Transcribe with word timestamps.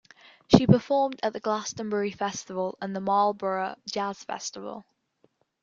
She 0.47 0.65
performed 0.65 1.19
at 1.21 1.31
the 1.33 1.39
Glastonbury 1.39 2.09
Festival 2.09 2.75
and 2.81 2.95
the 2.95 2.99
Marlborough 3.01 3.75
Jazz 3.85 4.23
Festival. 4.23 4.83